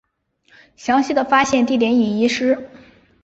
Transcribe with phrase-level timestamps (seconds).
[0.75, 2.67] 详细的发现地点已遗失。